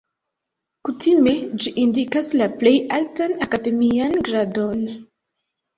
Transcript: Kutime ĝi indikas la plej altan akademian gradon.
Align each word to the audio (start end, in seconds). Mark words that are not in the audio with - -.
Kutime 0.87 1.33
ĝi 1.65 1.75
indikas 1.83 2.31
la 2.41 2.49
plej 2.63 2.75
altan 2.99 3.39
akademian 3.49 4.21
gradon. 4.31 4.87